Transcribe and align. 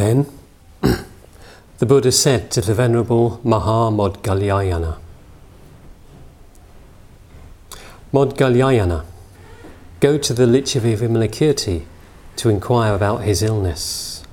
Then 0.00 0.24
the 1.76 1.84
Buddha 1.84 2.10
said 2.10 2.50
to 2.52 2.62
the 2.62 2.72
Venerable 2.72 3.38
Maha 3.44 3.94
Maudgalyayana, 3.94 4.96
Maudgalyayana, 8.10 9.04
go 10.00 10.16
to 10.16 10.32
the 10.32 10.46
Licchavi 10.46 10.96
Vimalakirti 10.96 11.84
to 12.36 12.48
inquire 12.48 12.94
about 12.94 13.24
his 13.24 13.42
illness. 13.42 14.24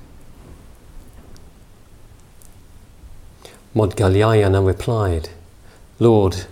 Maudgalyayana 3.76 4.66
replied, 4.66 5.28
Lord, 5.98 6.46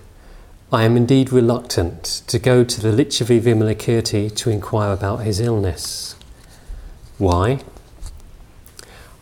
I 0.70 0.82
am 0.82 0.94
indeed 0.94 1.32
reluctant 1.32 2.04
to 2.26 2.38
go 2.38 2.64
to 2.64 2.80
the 2.82 2.92
Licchavi 2.92 3.40
Vimalakirti 3.40 4.36
to 4.36 4.50
inquire 4.50 4.92
about 4.92 5.22
his 5.22 5.40
illness. 5.40 6.16
Why? 7.16 7.60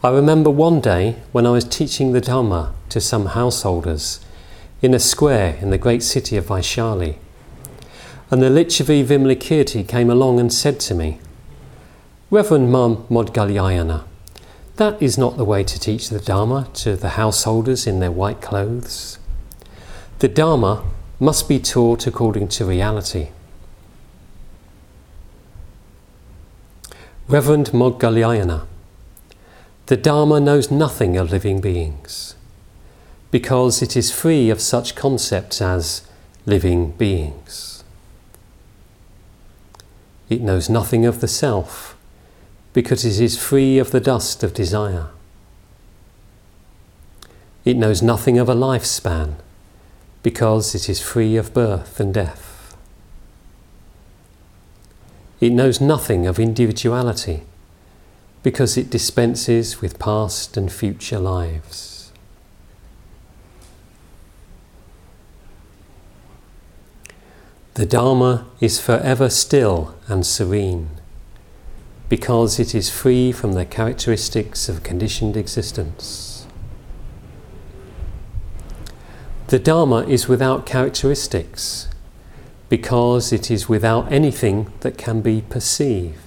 I 0.05 0.11
remember 0.11 0.51
one 0.51 0.83
day 0.83 1.17
when 1.33 1.47
I 1.47 1.51
was 1.53 1.65
teaching 1.65 2.13
the 2.13 2.21
Dharma 2.21 2.75
to 2.91 3.01
some 3.01 3.25
householders 3.25 4.21
in 4.83 4.93
a 4.93 4.99
square 4.99 5.57
in 5.63 5.71
the 5.71 5.79
great 5.79 6.03
city 6.03 6.37
of 6.37 6.45
Vaishali. 6.45 7.17
And 8.31 8.43
the 8.43 8.51
Licchavi 8.51 9.03
Vimalakirti 9.03 9.89
came 9.89 10.11
along 10.11 10.41
and 10.41 10.53
said 10.53 10.79
to 10.81 10.95
me, 10.95 11.21
Reverend 12.31 12.71
Mam 12.71 12.97
Maudgalyayana, 13.09 14.05
that 14.77 15.01
is 15.01 15.17
not 15.17 15.39
the 15.39 15.45
way 15.47 15.65
to 15.65 15.81
teach 15.81 16.11
the 16.11 16.21
Dharma 16.21 16.69
to 16.75 16.97
the 16.97 17.17
householders 17.21 17.87
in 17.87 18.01
their 18.01 18.13
white 18.13 18.43
clothes. 18.43 19.19
The 20.19 20.29
Dharma 20.29 20.85
must 21.19 21.49
be 21.49 21.59
taught 21.59 22.07
according 22.07 22.49
to 22.49 22.67
reality. 22.67 23.29
Reverend 27.27 27.69
Maudgalyayana, 27.69 28.67
the 29.87 29.97
Dharma 29.99 30.41
knows 30.41 30.71
nothing 30.71 31.19
of 31.19 31.31
living 31.31 31.61
beings 31.61 32.37
because 33.31 33.83
it 33.83 33.97
is 33.97 34.11
free 34.11 34.49
of 34.49 34.61
such 34.61 34.95
concepts 34.95 35.61
as 35.61 36.09
living 36.47 36.93
beings. 36.93 37.85
It 40.31 40.41
knows 40.41 40.71
nothing 40.71 41.05
of 41.05 41.21
the 41.21 41.29
self 41.29 41.97
because 42.73 43.05
it 43.05 43.21
is 43.21 43.37
free 43.37 43.79
of 43.79 43.91
the 43.91 44.01
dust 44.01 44.43
of 44.43 44.55
desire. 44.55 45.09
It 47.67 47.77
knows 47.77 48.01
nothing 48.01 48.39
of 48.39 48.49
a 48.49 48.55
lifespan 48.55 49.35
because 50.23 50.75
it 50.75 50.89
is 50.89 51.01
free 51.01 51.37
of 51.37 51.53
birth 51.53 52.01
and 52.01 52.15
death. 52.15 52.75
It 55.41 55.51
knows 55.51 55.79
nothing 55.79 56.27
of 56.27 56.39
individuality 56.39 57.43
because 58.45 58.77
it 58.77 58.91
dispenses 58.91 59.81
with 59.81 59.99
past 59.99 60.59
and 60.59 60.71
future 60.71 61.19
lives. 61.19 62.13
The 67.73 67.87
Dharma 67.87 68.47
is 68.61 68.79
forever 68.79 69.31
still 69.31 69.97
and 70.07 70.27
serene 70.27 70.91
because 72.11 72.61
it 72.61 72.75
is 72.75 72.91
free 72.91 73.33
from 73.33 73.55
the 73.55 73.65
characteristics 73.65 74.69
of 74.69 74.83
conditioned 74.83 75.39
existence. 75.39 76.47
The 79.47 79.59
Dharma 79.59 80.05
is 80.07 80.29
without 80.29 80.67
characteristics 80.67 81.89
because 82.69 83.33
it 83.33 83.51
is 83.51 83.71
without 83.71 84.13
anything 84.13 84.71
that 84.81 84.99
can 84.99 85.23
be 85.23 85.41
perceived. 85.41 86.24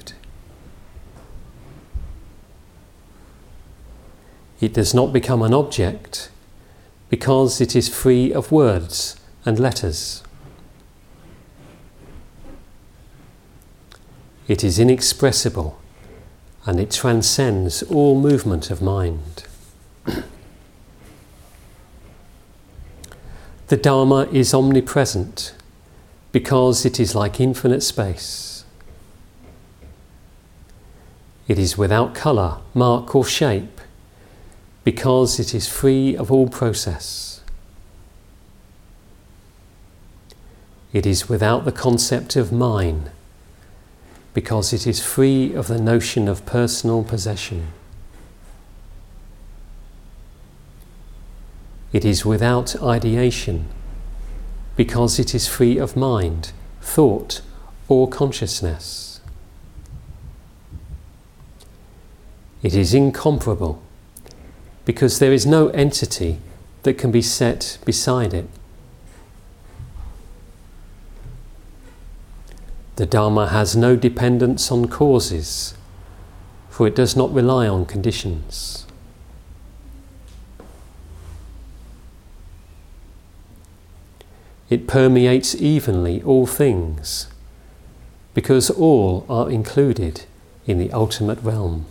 It 4.60 4.74
does 4.74 4.94
not 4.94 5.14
become 5.14 5.42
an 5.44 5.54
object 5.54 6.30
because 7.10 7.62
it 7.62 7.76
is 7.76 7.88
free 7.88 8.34
of 8.34 8.52
words 8.52 9.16
and 9.46 9.60
letters. 9.60 10.24
It 14.48 14.64
is 14.64 14.80
inexpressible 14.80 15.80
and 16.66 16.80
it 16.80 16.92
transcends 16.92 17.84
all 17.84 18.20
movement 18.20 18.72
of 18.72 18.82
mind. 18.82 19.44
the 23.68 23.78
Dharma 23.78 24.28
is 24.32 24.54
omnipresent 24.54 25.54
because 26.32 26.86
it 26.86 27.00
is 27.00 27.14
like 27.14 27.40
infinite 27.40 27.82
space. 27.82 28.66
It 31.48 31.60
is 31.60 31.78
without 31.78 32.16
colour, 32.16 32.58
mark, 32.74 33.16
or 33.16 33.24
shape 33.24 33.80
because 34.88 35.38
it 35.38 35.54
is 35.54 35.68
free 35.68 36.16
of 36.16 36.32
all 36.32 36.48
process. 36.48 37.42
It 40.94 41.06
is 41.06 41.28
without 41.28 41.66
the 41.66 41.74
concept 41.74 42.38
of 42.38 42.54
mine 42.54 43.10
because 44.34 44.72
it 44.72 44.88
is 44.88 45.04
free 45.04 45.54
of 45.54 45.68
the 45.68 45.78
notion 45.78 46.30
of 46.30 46.46
personal 46.46 47.04
possession. 47.04 47.68
It 51.92 52.06
is 52.06 52.24
without 52.24 52.82
ideation 52.82 53.68
because 54.78 55.20
it 55.20 55.36
is 55.36 55.50
free 55.50 55.78
of 55.78 55.98
mind, 55.98 56.54
thought, 56.80 57.42
or 57.90 58.08
consciousness. 58.08 59.20
It 62.64 62.74
is 62.74 62.94
incomparable 62.94 63.84
because 64.88 65.20
there 65.20 65.34
is 65.34 65.46
no 65.46 65.68
entity 65.72 66.40
that 66.84 66.98
can 66.98 67.12
be 67.12 67.22
set 67.22 67.78
beside 67.84 68.34
it. 68.34 68.48
The 72.96 73.06
Dharma 73.06 73.50
has 73.50 73.76
no 73.76 73.98
dependence 73.98 74.72
on 74.72 74.88
causes, 74.88 75.74
for 76.70 76.88
it 76.88 76.96
does 76.96 77.18
not 77.18 77.34
rely 77.34 77.68
on 77.68 77.86
conditions. 77.86 78.88
It 84.70 84.88
permeates 84.88 85.54
evenly 85.54 86.24
all 86.24 86.46
things, 86.46 87.28
because 88.34 88.70
all 88.70 89.26
are 89.28 89.52
included 89.52 90.24
in 90.66 90.78
the 90.78 90.94
ultimate 90.94 91.42
realm. 91.44 91.88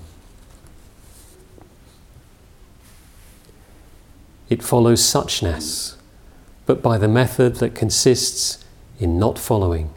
It 4.49 4.63
follows 4.63 5.01
suchness, 5.01 5.97
but 6.67 6.83
by 6.83 6.99
the 6.99 7.09
method 7.09 7.57
that 7.57 7.75
consists 7.75 8.65
in 9.01 9.19
not 9.19 9.39
following. 9.39 9.91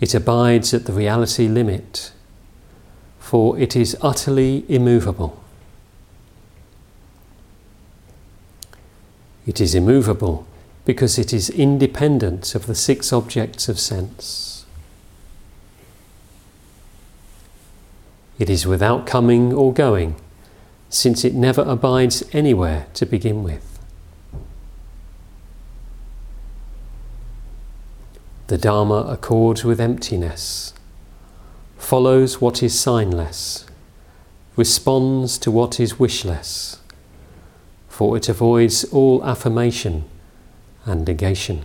It 0.00 0.14
abides 0.14 0.74
at 0.74 0.86
the 0.86 0.92
reality 0.92 1.48
limit, 1.48 2.12
for 3.18 3.58
it 3.58 3.76
is 3.76 3.96
utterly 4.02 4.64
immovable. 4.68 5.42
It 9.46 9.60
is 9.60 9.74
immovable 9.74 10.46
because 10.84 11.18
it 11.18 11.32
is 11.32 11.48
independent 11.48 12.54
of 12.54 12.66
the 12.66 12.74
six 12.74 13.12
objects 13.12 13.68
of 13.68 13.78
sense. 13.78 14.66
It 18.38 18.50
is 18.50 18.66
without 18.66 19.06
coming 19.06 19.52
or 19.52 19.72
going, 19.72 20.16
since 20.94 21.24
it 21.24 21.34
never 21.34 21.62
abides 21.62 22.22
anywhere 22.32 22.86
to 22.94 23.04
begin 23.04 23.42
with. 23.42 23.80
The 28.46 28.56
Dharma 28.56 29.06
accords 29.08 29.64
with 29.64 29.80
emptiness, 29.80 30.72
follows 31.76 32.40
what 32.40 32.62
is 32.62 32.74
signless, 32.74 33.64
responds 34.54 35.36
to 35.38 35.50
what 35.50 35.80
is 35.80 35.94
wishless, 35.94 36.78
for 37.88 38.16
it 38.16 38.28
avoids 38.28 38.84
all 38.84 39.24
affirmation 39.24 40.04
and 40.84 41.04
negation. 41.04 41.64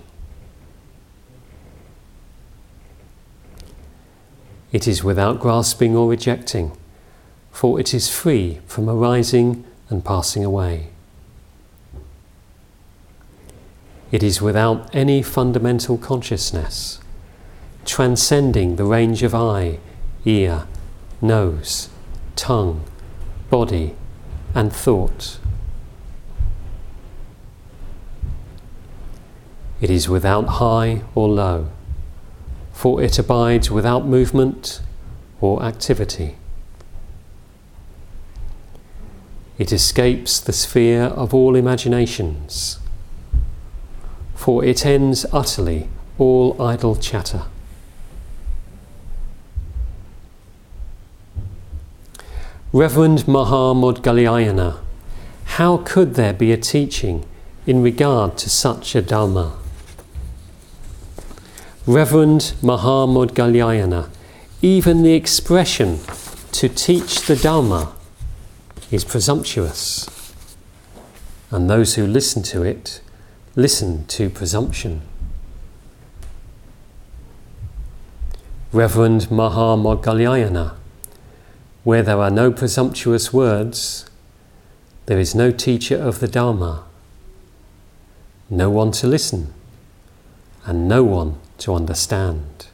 It 4.72 4.88
is 4.88 5.04
without 5.04 5.40
grasping 5.40 5.96
or 5.96 6.10
rejecting, 6.10 6.76
for 7.60 7.78
it 7.78 7.94
is 7.94 8.08
free 8.10 8.62
from 8.68 8.90
arising 8.90 9.66
and 9.90 10.06
passing 10.06 10.46
away. 10.46 10.88
It 14.14 14.24
is 14.24 14.42
without 14.42 14.90
any 14.96 15.22
fundamental 15.22 15.98
consciousness, 15.98 17.02
transcending 17.84 18.78
the 18.78 18.86
range 18.86 19.24
of 19.24 19.36
eye, 19.36 19.80
ear, 20.24 20.68
nose, 21.22 21.90
tongue, 22.38 22.86
body, 23.50 23.94
and 24.56 24.72
thought. 24.72 25.38
It 29.82 29.90
is 29.90 30.08
without 30.08 30.48
high 30.64 31.02
or 31.14 31.28
low 31.28 31.68
for 32.72 33.04
it 33.04 33.20
abides 33.20 33.70
without 33.70 34.06
movement 34.06 34.80
or 35.42 35.62
activity. 35.62 36.38
It 39.60 39.74
escapes 39.74 40.40
the 40.40 40.54
sphere 40.54 41.04
of 41.04 41.34
all 41.34 41.54
imaginations, 41.54 42.80
for 44.34 44.64
it 44.64 44.86
ends 44.86 45.26
utterly 45.34 45.90
all 46.18 46.60
idle 46.62 46.96
chatter. 46.96 47.44
Reverend 52.72 53.28
Maha 53.28 53.74
Maudgalyayana, 53.76 54.78
how 55.58 55.78
could 55.78 56.14
there 56.14 56.32
be 56.34 56.54
a 56.54 56.58
teaching 56.58 57.26
in 57.68 57.84
regard 57.84 58.38
to 58.38 58.50
such 58.50 58.96
a 58.96 59.02
Dharma? 59.02 59.58
Reverend 61.86 62.54
Maha 62.62 63.06
Maudgalyayana, 63.12 64.08
even 64.62 65.04
the 65.04 65.16
expression 65.16 66.00
to 66.54 66.70
teach 66.70 67.24
the 67.26 67.36
Dharma 67.36 67.94
is 68.92 69.04
presumptuous, 69.04 70.34
and 71.52 71.70
those 71.70 71.96
who 71.96 72.08
listen 72.08 72.42
to 72.42 72.64
it 72.64 73.02
listen 73.56 74.06
to 74.08 74.30
presumption. 74.30 75.02
Reverend 78.72 79.30
Maha 79.30 79.76
Maudgalyayana, 79.76 80.76
where 81.84 82.04
there 82.04 82.20
are 82.20 82.30
no 82.30 82.52
presumptuous 82.52 83.34
words, 83.34 84.10
there 85.06 85.20
is 85.20 85.34
no 85.34 85.52
teacher 85.52 85.98
of 85.98 86.20
the 86.20 86.28
Dharma, 86.28 86.84
no 88.50 88.70
one 88.70 88.92
to 88.92 89.08
listen, 89.08 89.54
and 90.66 90.88
no 90.88 91.04
one 91.04 91.38
to 91.60 91.74
understand. 91.74 92.68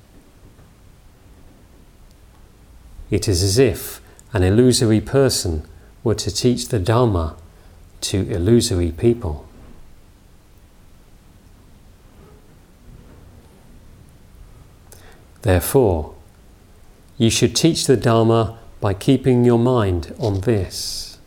It 3.10 3.28
is 3.28 3.44
as 3.44 3.58
if 3.58 4.02
an 4.34 4.44
illusory 4.44 5.00
person 5.00 5.66
were 6.06 6.16
to 6.16 6.31
teach 6.31 6.68
the 6.68 6.78
Dharma 6.78 7.36
to 8.00 8.31
illusory 8.31 8.92
people. 8.92 9.48
Therefore, 15.42 16.13
you 17.18 17.31
should 17.31 17.56
teach 17.56 17.88
the 17.88 17.98
Dharma 17.98 18.60
by 18.80 18.94
keeping 18.94 19.44
your 19.44 19.57
mind 19.57 20.13
on 20.19 20.42
this. 20.42 21.18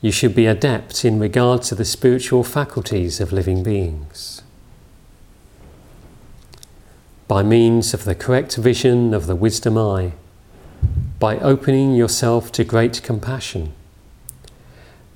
You 0.00 0.10
should 0.10 0.34
be 0.34 0.46
adept 0.46 1.04
in 1.04 1.20
regard 1.20 1.62
to 1.62 1.76
the 1.76 1.84
spiritual 1.84 2.42
faculties 2.42 3.20
of 3.20 3.32
living 3.32 3.62
beings. 3.62 4.42
By 7.28 7.44
means 7.44 7.94
of 7.94 8.02
the 8.02 8.16
correct 8.16 8.56
vision 8.56 9.14
of 9.14 9.28
the 9.28 9.36
wisdom 9.36 9.78
eye, 9.78 10.14
by 11.22 11.38
opening 11.38 11.94
yourself 11.94 12.50
to 12.50 12.64
great 12.64 13.00
compassion, 13.04 13.72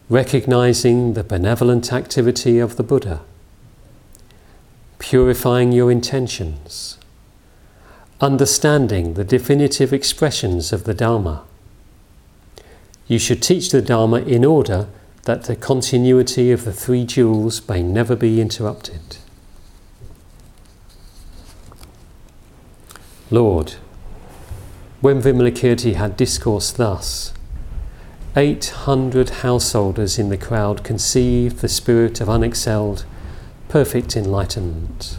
recognizing 0.09 1.15
the 1.15 1.25
benevolent 1.25 1.93
activity 1.93 2.61
of 2.61 2.77
the 2.77 2.85
Buddha, 2.85 3.23
purifying 5.01 5.73
your 5.73 5.91
intentions 5.91 6.99
understanding 8.21 9.15
the 9.15 9.25
definitive 9.25 9.93
expressions 9.93 10.73
of 10.73 10.85
the 10.85 10.95
Dharma. 10.95 11.43
You 13.07 13.19
should 13.19 13.43
teach 13.43 13.71
the 13.71 13.83
Dharma 13.83 14.19
in 14.21 14.45
order 14.45 14.89
that 15.25 15.45
the 15.45 15.57
continuity 15.57 16.51
of 16.51 16.65
the 16.65 16.73
three 16.73 17.05
jewels 17.05 17.67
may 17.69 17.83
never 17.83 18.17
be 18.17 18.41
interrupted. 18.41 19.19
Lord, 23.31 23.75
when 25.07 25.23
Vimalakirti 25.23 25.95
had 25.95 26.17
discoursed 26.17 26.79
thus, 26.79 27.33
eight 28.35 28.67
hundred 28.87 29.31
householders 29.47 30.19
in 30.19 30.31
the 30.31 30.37
crowd 30.37 30.83
conceived 30.83 31.59
the 31.59 31.69
spirit 31.69 32.21
of 32.21 32.27
unexcelled, 32.27 33.05
perfect 33.69 34.17
enlightenment. 34.17 35.17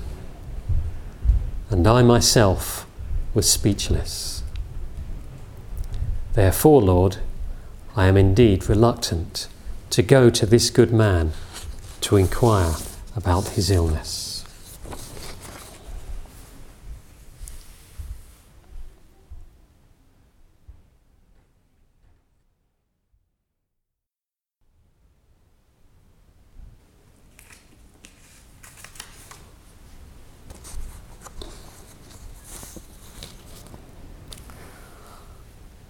And 1.69 1.88
I 1.88 2.01
myself, 2.01 2.86
was 3.34 3.50
speechless. 3.50 4.44
Therefore, 6.33 6.81
Lord, 6.81 7.19
I 7.95 8.07
am 8.07 8.18
indeed 8.18 8.68
reluctant 8.68 9.48
to 9.92 10.01
go 10.01 10.30
to 10.30 10.45
this 10.45 10.69
good 10.69 10.92
man 10.92 11.31
to 12.01 12.18
inquire 12.18 12.74
about 13.16 13.48
his 13.56 13.72
illness. 13.72 14.26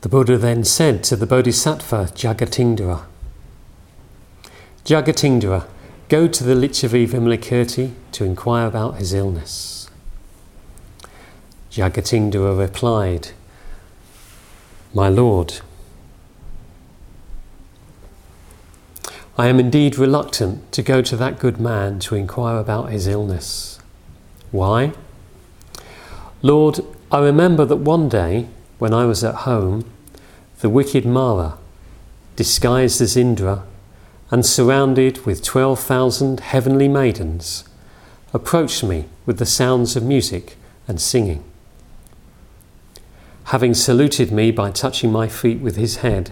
The 0.08 0.12
Buddha 0.12 0.38
then 0.38 0.64
said 0.64 1.04
to 1.04 1.18
the 1.18 1.26
Bodhisattva 1.26 2.12
Jagatingdra, 2.16 3.04
Jagatingdra, 4.86 5.68
go 6.08 6.30
to 6.30 6.44
the 6.46 6.54
Licchavi 6.54 7.06
Vimalakirti 7.06 7.92
to 8.14 8.24
inquire 8.24 8.68
about 8.68 9.00
his 9.00 9.12
illness. 9.12 9.90
Jagatindra 11.70 12.58
replied, 12.58 13.32
My 14.94 15.10
Lord, 15.10 15.60
I 19.38 19.48
am 19.48 19.60
indeed 19.60 19.98
reluctant 19.98 20.72
to 20.72 20.82
go 20.82 21.02
to 21.02 21.18
that 21.18 21.38
good 21.38 21.60
man 21.60 22.00
to 22.00 22.16
inquire 22.16 22.60
about 22.60 22.92
his 22.92 23.08
illness. 23.08 23.80
Why? 24.52 24.94
Lord, 26.42 26.80
I 27.12 27.20
remember 27.20 27.66
that 27.66 27.76
one 27.76 28.08
day 28.08 28.48
when 28.80 28.94
I 28.94 29.04
was 29.04 29.22
at 29.26 29.36
home, 29.36 29.84
the 30.60 30.70
wicked 30.70 31.06
Mara, 31.06 31.58
disguised 32.36 33.00
as 33.02 33.16
Indra 33.16 33.64
and 34.32 34.46
surrounded 34.46 35.26
with 35.26 35.44
12,000 35.44 36.40
heavenly 36.40 36.88
maidens, 36.88 37.64
approached 38.34 38.84
me 38.84 39.06
with 39.26 39.38
the 39.38 39.46
sounds 39.46 39.96
of 39.96 40.04
music 40.04 40.56
and 40.88 41.00
singing. 41.00 41.44
Having 43.46 43.76
saluted 43.76 44.32
me 44.32 44.52
by 44.52 44.72
touching 44.72 45.12
my 45.12 45.28
feet 45.28 45.60
with 45.60 45.78
his 45.78 45.98
head, 45.98 46.32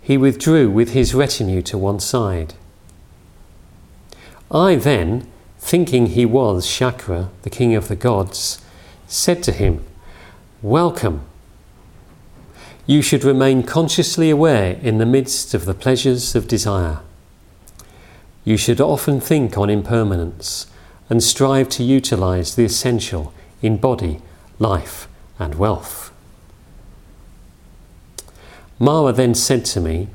he 0.00 0.16
withdrew 0.16 0.70
with 0.70 0.92
his 0.92 1.14
retinue 1.14 1.60
to 1.62 1.76
one 1.76 2.00
side. 2.00 2.54
I 4.50 4.76
then, 4.76 5.26
thinking 5.58 6.06
he 6.06 6.24
was 6.24 6.66
Shakra, 6.66 7.30
the 7.42 7.50
king 7.50 7.74
of 7.74 7.88
the 7.88 7.96
gods, 7.96 8.62
said 9.06 9.42
to 9.42 9.52
him, 9.52 9.84
Welcome, 10.62 11.26
you 12.90 13.02
should 13.02 13.22
remain 13.22 13.62
consciously 13.62 14.30
aware 14.30 14.72
in 14.82 14.98
the 14.98 15.06
midst 15.06 15.54
of 15.54 15.64
the 15.64 15.74
pleasures 15.74 16.34
of 16.34 16.48
desire. 16.48 16.98
You 18.44 18.56
should 18.56 18.80
often 18.80 19.20
think 19.20 19.56
on 19.56 19.70
impermanence 19.70 20.66
and 21.08 21.22
strive 21.22 21.68
to 21.68 21.84
utilize 21.84 22.56
the 22.56 22.64
essential 22.64 23.32
in 23.62 23.76
body, 23.76 24.20
life, 24.58 25.06
and 25.38 25.54
wealth. 25.54 26.10
Mara 28.80 29.12
then 29.12 29.36
said 29.36 29.64
to 29.66 29.80
me, 29.80 30.08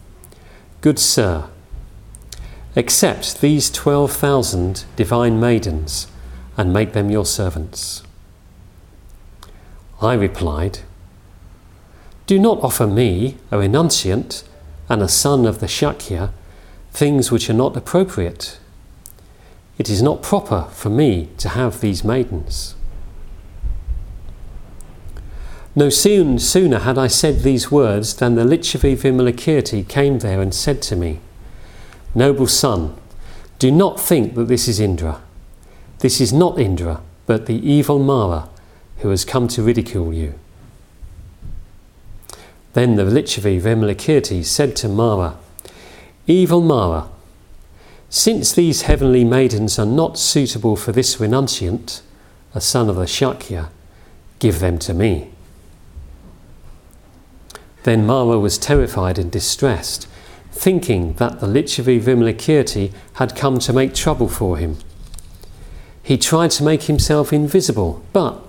Good 0.82 1.00
sir, 1.00 1.48
accept 2.75 3.39
these 3.39 3.72
12,000 3.72 4.84
divine 4.98 5.39
maidens 5.39 6.08
and 6.58 6.74
make 6.74 6.91
them 6.91 7.10
your 7.10 7.25
servants. 7.25 8.03
I 10.01 10.15
replied, 10.15 10.79
do 12.27 12.39
not 12.39 12.62
offer 12.62 12.88
me, 12.88 13.38
a 13.51 13.58
renunciant 13.58 14.44
and 14.89 15.01
a 15.01 15.08
son 15.08 15.46
of 15.46 15.60
the 15.60 15.67
Shakya, 15.67 16.32
things 16.91 17.32
which 17.32 17.50
are 17.50 17.53
not 17.53 17.77
appropriate. 17.77 18.60
It 19.77 19.89
is 19.89 20.01
not 20.01 20.24
proper 20.24 20.67
for 20.72 20.89
me 20.89 21.29
to 21.38 21.50
have 21.50 21.82
these 21.82 22.03
maidens. 22.03 22.75
No 25.75 25.89
soon, 25.89 26.39
sooner 26.39 26.79
had 26.79 26.98
I 26.98 27.08
said 27.08 27.39
these 27.41 27.70
words 27.70 28.15
than 28.15 28.36
the 28.36 28.46
Licchavi 28.46 28.96
Vimalakirti 28.96 29.88
came 29.88 30.20
there 30.20 30.41
and 30.41 30.53
said 30.53 30.82
to 30.84 30.96
me, 30.96 31.20
Noble 32.15 32.48
son, 32.48 32.96
do 33.60 33.72
not 33.72 34.00
think 34.00 34.36
that 34.36 34.46
this 34.46 34.70
is 34.70 34.79
Indra. 34.79 35.22
This 36.00 36.22
is 36.22 36.32
not 36.32 36.60
Indra, 36.60 37.01
but 37.25 37.46
the 37.46 37.55
evil 37.55 38.00
Mara 38.00 38.48
who 39.00 39.10
has 39.10 39.25
come 39.25 39.50
to 39.50 39.62
ridicule 39.62 40.13
you. 40.13 40.39
Then 42.75 42.96
the 42.98 43.03
Licchavi 43.05 43.62
Vimalakirti 43.62 44.44
said 44.44 44.75
to 44.75 44.89
Mara, 44.89 45.38
Evil 46.27 46.60
Mara, 46.60 47.08
since 48.10 48.51
these 48.51 48.82
heavenly 48.82 49.24
maidens 49.24 49.79
are 49.79 49.86
not 49.86 50.20
suitable 50.20 50.75
for 50.75 50.91
this 50.91 51.15
renunciant, 51.15 52.01
a 52.53 52.60
son 52.60 52.89
of 52.89 52.98
the 52.98 53.05
Shakya, 53.05 53.70
give 54.39 54.60
them 54.60 54.77
to 54.79 54.94
me. 54.94 55.32
Then 57.84 58.05
Mara 58.05 58.39
was 58.39 58.58
terrified 58.58 59.17
and 59.17 59.32
distressed, 59.32 60.10
thinking 60.51 61.13
that 61.13 61.39
the 61.39 61.48
Licchavi 61.48 62.01
Vimalakirti 62.01 62.91
had 63.13 63.38
come 63.38 63.58
to 63.60 63.72
make 63.72 63.94
trouble 63.94 64.27
for 64.27 64.58
him. 64.58 64.79
He 66.03 66.17
tried 66.17 66.51
to 66.51 66.63
make 66.65 66.84
himself 66.84 67.32
invisible, 67.32 68.03
but 68.12 68.46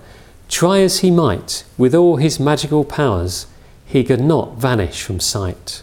try 0.49 0.81
as 0.81 0.99
he 0.99 1.11
might, 1.11 1.63
with 1.77 1.95
all 1.95 2.17
his 2.17 2.41
magical 2.41 2.83
powers, 2.83 3.47
he 3.87 4.03
could 4.03 4.19
not 4.19 4.57
vanish 4.57 5.01
from 5.01 5.19
sight. 5.19 5.81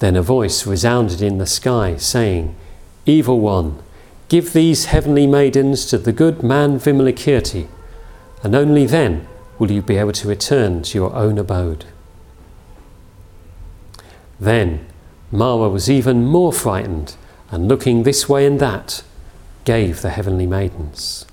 Then 0.00 0.16
a 0.16 0.22
voice 0.22 0.66
resounded 0.66 1.22
in 1.22 1.38
the 1.38 1.46
sky, 1.46 1.96
saying, 1.96 2.54
Evil 3.06 3.40
one, 3.40 3.78
give 4.28 4.52
these 4.52 4.86
heavenly 4.86 5.26
maidens 5.26 5.86
to 5.86 5.96
the 5.96 6.12
good 6.12 6.42
man 6.42 6.78
Vimalakirti, 6.78 7.68
and 8.42 8.54
only 8.54 8.84
then 8.84 9.26
will 9.58 9.70
you 9.70 9.80
be 9.80 9.96
able 9.96 10.12
to 10.12 10.28
return 10.28 10.82
to 10.82 10.98
your 10.98 11.14
own 11.14 11.38
abode. 11.38 11.86
Then 14.38 14.86
Mara 15.30 15.70
was 15.70 15.88
even 15.88 16.26
more 16.26 16.52
frightened, 16.52 17.16
and 17.50 17.66
looking 17.66 18.02
this 18.02 18.28
way 18.28 18.44
and 18.44 18.60
that, 18.60 19.02
gave 19.64 20.02
the 20.02 20.10
heavenly 20.10 20.46
maidens. 20.46 21.24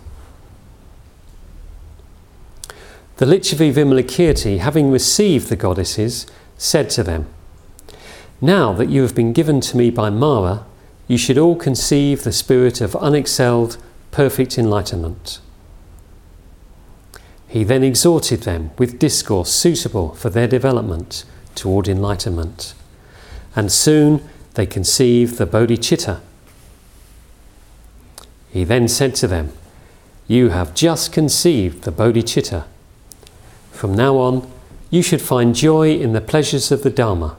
The 3.20 3.26
Licchavi 3.26 3.74
Vimalakirti, 3.74 4.60
having 4.60 4.92
received 4.92 5.50
the 5.50 5.58
goddesses, 5.58 6.26
said 6.58 6.90
to 6.92 7.04
them, 7.04 7.28
Now 8.40 8.72
that 8.72 8.88
you 8.88 9.02
have 9.02 9.14
been 9.14 9.34
given 9.34 9.60
to 9.60 9.76
me 9.76 9.90
by 9.90 10.10
Mara, 10.10 10.66
you 11.10 11.18
should 11.18 11.38
all 11.38 11.58
conceive 11.58 12.24
the 12.24 12.32
spirit 12.32 12.80
of 12.80 12.94
unexcelled, 12.94 13.78
perfect 14.12 14.58
enlightenment. 14.58 15.42
He 17.50 17.66
then 17.66 17.84
exhorted 17.84 18.44
them 18.44 18.72
with 18.78 19.00
discourse 19.00 19.52
suitable 19.52 20.16
for 20.16 20.30
their 20.30 20.48
development 20.48 21.26
toward 21.56 21.90
enlightenment. 21.90 22.74
And 23.54 23.70
soon 23.70 24.30
they 24.54 24.66
conceived 24.66 25.38
the 25.38 25.46
bodhicitta. 25.46 26.22
He 28.50 28.64
then 28.64 28.88
said 28.88 29.14
to 29.16 29.28
them, 29.28 29.52
You 30.26 30.52
have 30.52 30.74
just 30.74 31.12
conceived 31.12 31.84
the 31.84 31.92
bodhicitta. 31.92 32.64
From 33.80 33.94
now 33.94 34.18
on, 34.18 34.46
you 34.90 35.02
should 35.02 35.22
find 35.22 35.56
joy 35.56 35.92
in 35.92 36.12
the 36.12 36.20
pleasures 36.20 36.70
of 36.70 36.84
the 36.84 36.90
Dharma, 36.90 37.38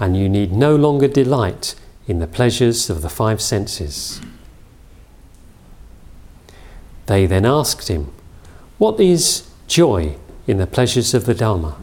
and 0.00 0.16
you 0.16 0.28
need 0.28 0.50
no 0.50 0.74
longer 0.74 1.06
delight 1.06 1.76
in 2.08 2.18
the 2.18 2.26
pleasures 2.26 2.90
of 2.90 3.00
the 3.00 3.08
five 3.08 3.40
senses. 3.40 4.20
They 7.06 7.26
then 7.26 7.46
asked 7.46 7.86
him, 7.86 8.12
what 8.78 8.98
is 8.98 9.48
joy 9.68 10.16
in 10.48 10.56
the 10.56 10.66
pleasures 10.66 11.14
of 11.14 11.26
the 11.26 11.34
Dharma? 11.34 11.76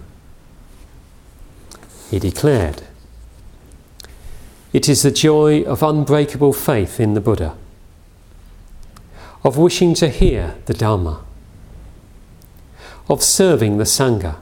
He 2.11 2.19
declared, 2.19 2.81
It 4.73 4.89
is 4.89 5.03
the 5.03 5.11
joy 5.11 5.61
of 5.63 5.81
unbreakable 5.81 6.51
faith 6.51 6.99
in 6.99 7.13
the 7.13 7.21
Buddha, 7.21 7.55
of 9.41 9.55
wishing 9.55 9.93
to 9.93 10.09
hear 10.09 10.55
the 10.65 10.73
Dharma, 10.73 11.23
of 13.09 13.21
serving 13.21 13.77
the 13.77 13.83
Sangha, 13.83 14.37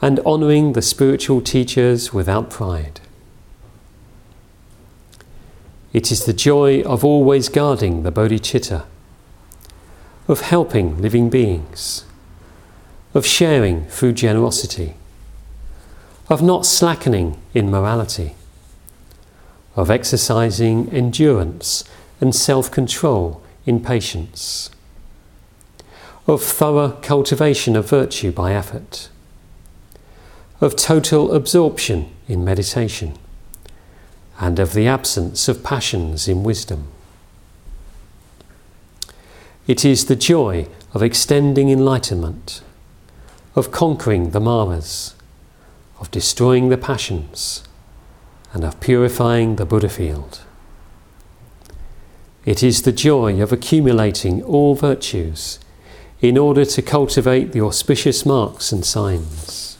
and 0.00 0.20
honouring 0.20 0.74
the 0.74 0.82
spiritual 0.82 1.40
teachers 1.40 2.12
without 2.12 2.50
pride. 2.50 3.00
It 5.92 6.12
is 6.12 6.24
the 6.24 6.32
joy 6.32 6.82
of 6.82 7.04
always 7.04 7.48
guarding 7.48 8.02
the 8.02 8.12
bodhicitta 8.12 8.84
of 10.28 10.42
helping 10.42 11.00
living 11.00 11.30
beings, 11.30 12.04
of 13.14 13.24
sharing 13.24 13.86
through 13.86 14.12
generosity, 14.12 14.94
of 16.28 16.42
not 16.42 16.66
slackening 16.66 17.40
in 17.54 17.70
morality, 17.70 18.34
of 19.74 19.90
exercising 19.90 20.90
endurance 20.90 21.82
and 22.20 22.34
self 22.34 22.70
control 22.70 23.42
in 23.64 23.82
patience, 23.82 24.70
of 26.28 26.42
thorough 26.42 26.90
cultivation 27.00 27.74
of 27.74 27.88
virtue 27.88 28.30
by 28.30 28.52
effort, 28.52 29.08
of 30.60 30.76
total 30.76 31.32
absorption 31.32 32.12
in 32.28 32.44
meditation, 32.44 33.14
and 34.38 34.58
of 34.58 34.74
the 34.74 34.86
absence 34.86 35.48
of 35.48 35.64
passions 35.64 36.28
in 36.28 36.44
wisdom. 36.44 36.86
It 39.66 39.86
is 39.86 40.04
the 40.04 40.16
joy 40.16 40.68
of 40.92 41.02
extending 41.02 41.70
enlightenment, 41.70 42.60
of 43.56 43.72
conquering 43.72 44.30
the 44.30 44.40
maras, 44.40 45.14
of 45.98 46.10
destroying 46.10 46.68
the 46.68 46.78
passions, 46.78 47.64
and 48.52 48.64
of 48.64 48.78
purifying 48.80 49.56
the 49.56 49.64
Buddha 49.64 49.88
field. 49.88 50.42
It 52.44 52.62
is 52.62 52.82
the 52.82 52.92
joy 52.92 53.40
of 53.40 53.50
accumulating 53.50 54.42
all 54.42 54.74
virtues 54.74 55.58
in 56.20 56.36
order 56.36 56.64
to 56.64 56.82
cultivate 56.82 57.52
the 57.52 57.60
auspicious 57.60 58.26
marks 58.26 58.72
and 58.72 58.84
signs. 58.84 59.78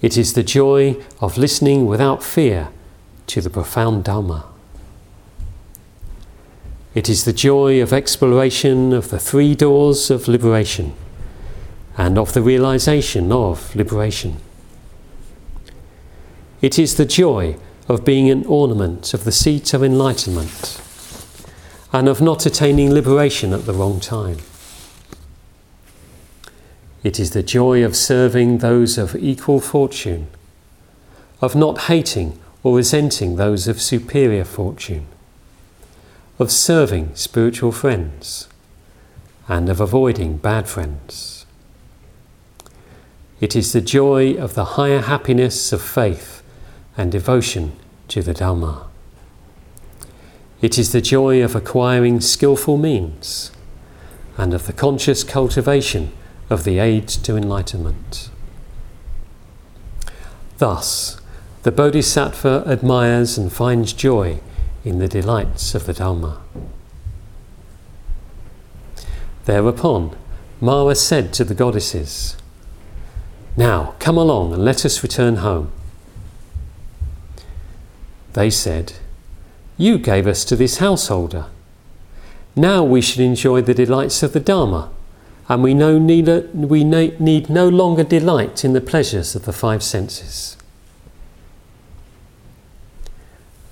It 0.00 0.16
is 0.16 0.32
the 0.32 0.42
joy 0.42 0.96
of 1.20 1.36
listening 1.36 1.86
without 1.86 2.22
fear 2.22 2.68
to 3.26 3.40
the 3.40 3.50
profound 3.50 4.04
Dharma. 4.04 4.46
It 6.94 7.08
is 7.08 7.24
the 7.24 7.32
joy 7.32 7.82
of 7.82 7.92
exploration 7.92 8.92
of 8.92 9.10
the 9.10 9.18
three 9.18 9.54
doors 9.54 10.10
of 10.10 10.26
liberation 10.26 10.94
and 11.96 12.18
of 12.18 12.32
the 12.32 12.42
realization 12.42 13.30
of 13.30 13.76
liberation. 13.76 14.38
It 16.62 16.78
is 16.78 16.96
the 16.96 17.04
joy 17.04 17.56
of 17.88 18.04
being 18.04 18.30
an 18.30 18.46
ornament 18.46 19.12
of 19.12 19.24
the 19.24 19.32
seat 19.32 19.74
of 19.74 19.84
enlightenment 19.84 20.80
and 21.92 22.08
of 22.08 22.20
not 22.20 22.46
attaining 22.46 22.92
liberation 22.92 23.52
at 23.52 23.66
the 23.66 23.72
wrong 23.72 24.00
time. 24.00 24.38
It 27.02 27.18
is 27.18 27.30
the 27.30 27.42
joy 27.42 27.84
of 27.84 27.96
serving 27.96 28.58
those 28.58 28.98
of 28.98 29.16
equal 29.16 29.60
fortune, 29.60 30.28
of 31.40 31.54
not 31.54 31.82
hating 31.82 32.38
or 32.62 32.76
resenting 32.76 33.36
those 33.36 33.66
of 33.68 33.80
superior 33.80 34.44
fortune 34.44 35.06
of 36.40 36.50
serving 36.50 37.14
spiritual 37.14 37.70
friends 37.70 38.48
and 39.46 39.68
of 39.68 39.78
avoiding 39.78 40.38
bad 40.38 40.66
friends. 40.66 41.44
It 43.40 43.54
is 43.54 43.74
the 43.74 43.82
joy 43.82 44.34
of 44.36 44.54
the 44.54 44.64
higher 44.76 45.02
happiness 45.02 45.70
of 45.70 45.82
faith 45.82 46.42
and 46.96 47.12
devotion 47.12 47.72
to 48.08 48.22
the 48.22 48.32
Dharma. 48.32 48.86
It 50.62 50.78
is 50.78 50.92
the 50.92 51.02
joy 51.02 51.44
of 51.44 51.54
acquiring 51.54 52.22
skillful 52.22 52.78
means 52.78 53.52
and 54.38 54.54
of 54.54 54.66
the 54.66 54.72
conscious 54.72 55.22
cultivation 55.22 56.10
of 56.50 56.64
the 56.64 56.78
aids 56.78 57.16
to 57.16 57.36
enlightenment. 57.36 58.28
Thus, 60.58 61.20
the 61.62 61.72
Bodhisattva 61.72 62.64
admires 62.66 63.38
and 63.38 63.52
finds 63.52 63.92
joy 63.92 64.40
in 64.84 64.98
the 64.98 65.08
delights 65.08 65.74
of 65.74 65.86
the 65.86 65.94
Dhamma. 65.94 66.38
Thereupon, 69.44 70.16
Mara 70.60 70.94
said 70.94 71.32
to 71.34 71.44
the 71.44 71.54
goddesses, 71.54 72.36
Now 73.56 73.94
come 73.98 74.18
along 74.18 74.52
and 74.52 74.64
let 74.64 74.84
us 74.84 75.02
return 75.02 75.36
home. 75.36 75.72
They 78.32 78.50
said, 78.50 78.94
You 79.76 79.98
gave 79.98 80.26
us 80.26 80.44
to 80.46 80.56
this 80.56 80.78
householder. 80.78 81.46
Now 82.54 82.84
we 82.84 83.00
should 83.00 83.20
enjoy 83.20 83.62
the 83.62 83.74
delights 83.74 84.22
of 84.22 84.32
the 84.32 84.40
Dharma, 84.40 84.90
and 85.50 85.64
we, 85.64 85.74
know 85.74 85.98
neither, 85.98 86.48
we 86.54 86.84
need 86.84 87.50
no 87.50 87.68
longer 87.68 88.04
delight 88.04 88.64
in 88.64 88.72
the 88.72 88.80
pleasures 88.80 89.34
of 89.34 89.46
the 89.46 89.52
five 89.52 89.82
senses. 89.82 90.56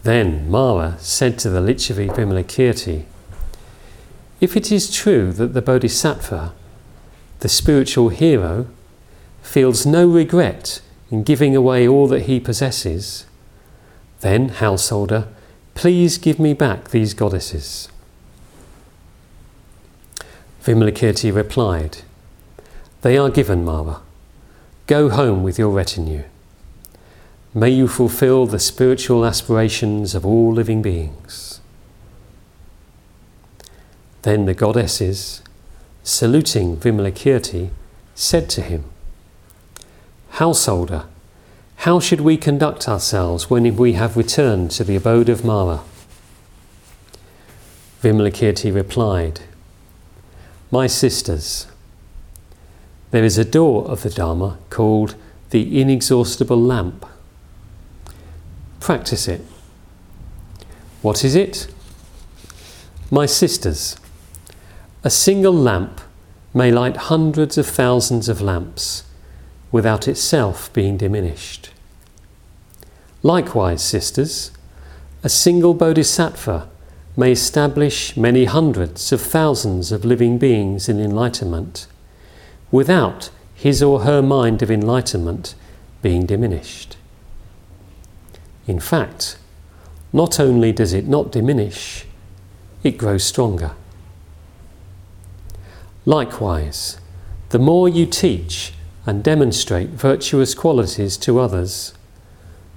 Then 0.03 0.51
Mara 0.51 0.97
said 0.99 1.39
to 1.39 1.49
the 1.49 1.61
Licchavi 1.61 2.09
Vimalakirti, 2.09 3.05
If 4.41 4.57
it 4.57 4.73
is 4.73 4.93
true 4.93 5.33
that 5.35 5.55
the 5.55 5.63
Bodhisattva, 5.63 6.53
the 7.39 7.49
spiritual 7.49 8.09
hero, 8.09 8.67
feels 9.41 9.87
no 9.87 10.09
regret 10.09 10.81
in 11.13 11.23
giving 11.23 11.55
away 11.55 11.87
all 11.87 12.09
that 12.09 12.23
he 12.23 12.41
possesses, 12.41 13.25
then, 14.19 14.49
householder, 14.49 15.29
please 15.77 16.19
give 16.19 16.41
me 16.41 16.55
back 16.55 16.91
these 16.91 17.15
goddesses. 17.15 17.89
Vimalakirti 20.69 21.35
replied, 21.35 22.03
They 23.01 23.17
are 23.17 23.31
given, 23.31 23.65
Mara. 23.65 24.03
Go 24.87 25.09
home 25.09 25.43
with 25.43 25.59
your 25.59 25.71
retinue. 25.71 26.25
May 27.55 27.71
you 27.71 27.89
fulfill 27.89 28.45
the 28.45 28.59
spiritual 28.59 29.25
aspirations 29.25 30.15
of 30.15 30.27
all 30.27 30.53
living 30.53 30.83
beings. 30.83 31.63
Then 34.21 34.45
the 34.45 34.53
goddesses, 34.53 35.41
saluting 36.03 36.77
Vimalakirti, 36.77 37.71
said 38.15 38.51
to 38.51 38.61
him, 38.61 38.85
Householder, 40.33 41.07
how 41.77 41.99
should 41.99 42.21
we 42.21 42.37
conduct 42.37 42.87
ourselves 42.87 43.49
when 43.49 43.75
we 43.75 43.95
have 43.95 44.19
returned 44.19 44.71
to 44.73 44.85
the 44.85 44.97
abode 44.97 45.31
of 45.31 45.47
Mara? 45.47 45.81
Vimalakirti 48.03 48.75
replied, 48.75 49.41
My 50.71 50.87
sisters, 50.87 51.67
there 53.11 53.25
is 53.25 53.39
a 53.39 53.45
door 53.45 53.87
of 53.87 54.03
the 54.03 54.11
Dharma 54.11 54.59
called 54.69 55.15
the 55.49 55.81
inexhaustible 55.81 56.61
lamp. 56.61 57.07
Practice 58.79 59.29
it. 59.29 59.41
What 61.01 61.25
is 61.25 61.35
it? 61.35 61.69
My 63.11 63.25
sisters, 63.25 63.97
a 65.03 65.09
single 65.09 65.55
lamp 65.55 66.03
may 66.53 66.71
light 66.71 66.97
hundreds 66.97 67.57
of 67.57 67.67
thousands 67.67 68.29
of 68.29 68.43
lamps 68.43 69.05
without 69.73 70.07
itself 70.07 70.71
being 70.75 70.99
diminished. 70.99 71.71
Likewise, 73.23 73.83
sisters, 73.83 74.51
a 75.23 75.31
single 75.31 75.73
bodhisattva 75.73 76.69
may 77.19 77.33
establish 77.33 78.17
many 78.17 78.45
hundreds 78.45 79.11
of 79.11 79.21
thousands 79.21 79.91
of 79.91 80.05
living 80.05 80.39
beings 80.39 80.89
in 80.89 81.01
enlightenment 81.01 81.89
without 82.71 83.29
his 83.57 83.83
or 83.83 84.03
her 84.03 84.23
mind 84.23 84.63
of 84.63 84.71
enlightenment 84.71 85.57
being 86.01 86.25
diminished. 86.25 86.97
In 88.69 88.79
fact, 88.79 89.37
not 90.13 90.39
only 90.39 90.71
does 90.71 90.93
it 90.93 91.09
not 91.09 91.33
diminish, 91.33 92.05
it 92.85 92.97
grows 92.97 93.25
stronger. 93.25 93.73
Likewise, 96.05 97.01
the 97.49 97.59
more 97.59 97.89
you 97.89 98.07
teach 98.07 98.75
and 99.07 99.25
demonstrate 99.25 99.89
virtuous 99.89 100.55
qualities 100.55 101.17
to 101.17 101.41
others, 101.41 101.95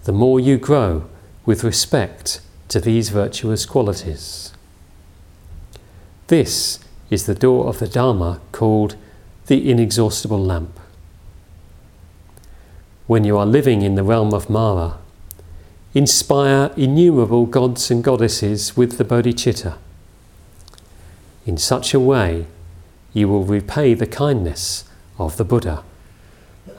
the 0.05 0.11
more 0.11 0.39
you 0.39 0.57
grow 0.57 1.07
with 1.45 1.63
respect 1.63 2.41
to 2.71 2.79
these 2.79 3.09
virtuous 3.09 3.65
qualities. 3.65 4.53
This 6.27 6.79
is 7.09 7.25
the 7.25 7.35
door 7.35 7.67
of 7.67 7.79
the 7.79 7.87
Dharma 7.87 8.39
called 8.53 8.95
the 9.47 9.69
inexhaustible 9.69 10.41
lamp. 10.41 10.79
When 13.07 13.25
you 13.25 13.37
are 13.37 13.45
living 13.45 13.81
in 13.81 13.95
the 13.95 14.03
realm 14.03 14.33
of 14.33 14.49
Mara, 14.49 14.99
inspire 15.93 16.71
innumerable 16.77 17.45
gods 17.45 17.91
and 17.91 18.01
goddesses 18.01 18.77
with 18.77 18.97
the 18.97 19.03
bodhicitta. 19.03 19.75
In 21.45 21.57
such 21.57 21.93
a 21.93 21.99
way, 21.99 22.45
you 23.11 23.27
will 23.27 23.43
repay 23.43 23.93
the 23.93 24.07
kindness 24.07 24.85
of 25.19 25.35
the 25.35 25.43
Buddha 25.43 25.83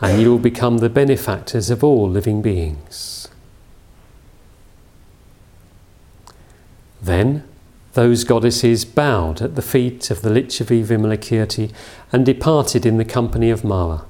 and 0.00 0.22
you 0.22 0.30
will 0.30 0.38
become 0.38 0.78
the 0.78 0.88
benefactors 0.88 1.68
of 1.68 1.84
all 1.84 2.08
living 2.08 2.40
beings. 2.40 3.21
Then 7.02 7.42
those 7.94 8.24
goddesses 8.24 8.84
bowed 8.84 9.42
at 9.42 9.56
the 9.56 9.62
feet 9.62 10.10
of 10.10 10.22
the 10.22 10.30
Licchavi 10.30 10.84
Vimalakirti 10.84 11.72
and 12.12 12.24
departed 12.24 12.86
in 12.86 12.96
the 12.96 13.04
company 13.04 13.50
of 13.50 13.64
Mara. 13.64 14.04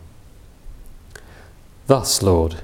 Thus, 1.86 2.22
Lord, 2.22 2.62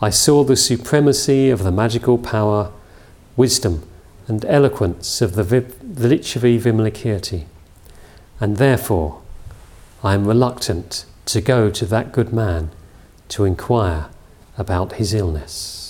I 0.00 0.10
saw 0.10 0.44
the 0.44 0.56
supremacy 0.56 1.50
of 1.50 1.62
the 1.62 1.72
magical 1.72 2.16
power, 2.16 2.72
wisdom, 3.36 3.82
and 4.28 4.44
eloquence 4.46 5.20
of 5.20 5.34
the, 5.34 5.44
Licchavi 5.44 6.58
Vimalakirti, 6.58 7.44
and 8.40 8.56
therefore 8.56 9.20
I 10.02 10.14
am 10.14 10.26
reluctant 10.26 11.04
to 11.26 11.40
go 11.40 11.70
to 11.70 11.86
that 11.86 12.12
good 12.12 12.32
man 12.32 12.70
to 13.28 13.44
inquire 13.44 14.06
about 14.56 14.94
his 14.94 15.12
illness. 15.12 15.85